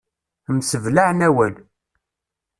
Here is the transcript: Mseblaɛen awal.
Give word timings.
Mseblaɛen 0.57 1.25
awal. 1.27 1.55